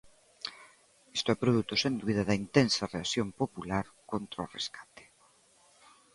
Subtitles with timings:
[1.17, 5.03] Isto é produto sen dúbida da intensa reacción popular contra o rescate.